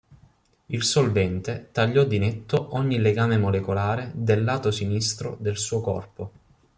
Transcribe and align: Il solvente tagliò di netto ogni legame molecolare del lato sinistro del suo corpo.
Il 0.65 0.81
solvente 0.81 1.69
tagliò 1.71 2.03
di 2.05 2.17
netto 2.17 2.73
ogni 2.75 2.97
legame 2.97 3.37
molecolare 3.37 4.09
del 4.15 4.43
lato 4.43 4.71
sinistro 4.71 5.37
del 5.39 5.59
suo 5.59 5.79
corpo. 5.79 6.31